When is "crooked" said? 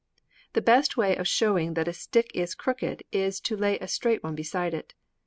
2.55-3.03